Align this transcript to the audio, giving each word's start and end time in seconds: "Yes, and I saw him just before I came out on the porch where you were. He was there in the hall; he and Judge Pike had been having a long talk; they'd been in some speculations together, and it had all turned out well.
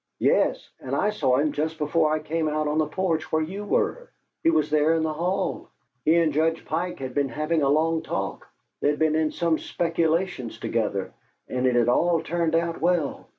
"Yes, 0.17 0.71
and 0.79 0.95
I 0.95 1.11
saw 1.11 1.37
him 1.37 1.51
just 1.51 1.77
before 1.77 2.11
I 2.11 2.17
came 2.17 2.47
out 2.49 2.67
on 2.67 2.79
the 2.79 2.87
porch 2.87 3.31
where 3.31 3.43
you 3.43 3.63
were. 3.63 4.09
He 4.41 4.49
was 4.49 4.71
there 4.71 4.95
in 4.95 5.03
the 5.03 5.13
hall; 5.13 5.69
he 6.05 6.15
and 6.15 6.33
Judge 6.33 6.65
Pike 6.65 6.97
had 6.97 7.13
been 7.13 7.29
having 7.29 7.61
a 7.61 7.69
long 7.69 8.01
talk; 8.01 8.47
they'd 8.81 8.97
been 8.97 9.15
in 9.15 9.29
some 9.29 9.59
speculations 9.59 10.57
together, 10.57 11.13
and 11.47 11.67
it 11.67 11.75
had 11.75 11.87
all 11.87 12.19
turned 12.19 12.55
out 12.55 12.81
well. 12.81 13.29